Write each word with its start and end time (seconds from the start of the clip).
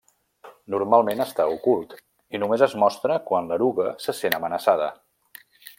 Normalment 0.75 1.21
està 1.25 1.45
ocult 1.57 1.93
i 2.37 2.41
només 2.45 2.65
es 2.69 2.75
mostra 2.85 3.21
quan 3.31 3.53
l'eruga 3.53 3.93
se 4.07 4.17
sent 4.23 4.39
amenaçada. 4.39 4.91